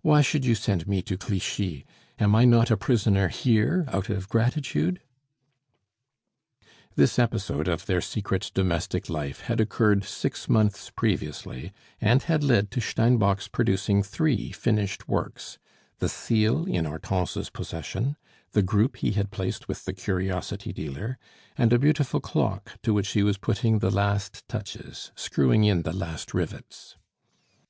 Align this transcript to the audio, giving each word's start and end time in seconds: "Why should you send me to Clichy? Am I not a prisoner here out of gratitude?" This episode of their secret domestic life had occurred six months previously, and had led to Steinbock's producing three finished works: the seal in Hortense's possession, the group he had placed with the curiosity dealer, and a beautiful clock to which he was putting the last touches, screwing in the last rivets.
"Why 0.00 0.22
should 0.22 0.46
you 0.46 0.54
send 0.54 0.88
me 0.88 1.02
to 1.02 1.18
Clichy? 1.18 1.84
Am 2.18 2.34
I 2.34 2.46
not 2.46 2.70
a 2.70 2.76
prisoner 2.78 3.28
here 3.28 3.84
out 3.88 4.08
of 4.08 4.30
gratitude?" 4.30 4.98
This 6.96 7.18
episode 7.18 7.68
of 7.68 7.84
their 7.84 8.00
secret 8.00 8.50
domestic 8.54 9.10
life 9.10 9.42
had 9.42 9.60
occurred 9.60 10.02
six 10.04 10.48
months 10.48 10.88
previously, 10.88 11.70
and 12.00 12.22
had 12.22 12.42
led 12.42 12.70
to 12.70 12.80
Steinbock's 12.80 13.46
producing 13.46 14.02
three 14.02 14.52
finished 14.52 15.06
works: 15.06 15.58
the 15.98 16.08
seal 16.08 16.64
in 16.64 16.86
Hortense's 16.86 17.50
possession, 17.50 18.16
the 18.52 18.62
group 18.62 18.96
he 18.96 19.10
had 19.10 19.30
placed 19.30 19.68
with 19.68 19.84
the 19.84 19.92
curiosity 19.92 20.72
dealer, 20.72 21.18
and 21.58 21.74
a 21.74 21.78
beautiful 21.78 22.20
clock 22.20 22.78
to 22.84 22.94
which 22.94 23.08
he 23.10 23.22
was 23.22 23.36
putting 23.36 23.80
the 23.80 23.90
last 23.90 24.48
touches, 24.48 25.12
screwing 25.14 25.64
in 25.64 25.82
the 25.82 25.92
last 25.92 26.32
rivets. 26.32 26.96